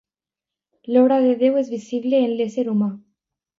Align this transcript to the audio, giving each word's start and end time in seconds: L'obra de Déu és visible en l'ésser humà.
L'obra 0.95 1.19
de 1.27 1.35
Déu 1.43 1.61
és 1.63 1.71
visible 1.75 2.25
en 2.25 2.35
l'ésser 2.41 2.67
humà. 2.75 2.91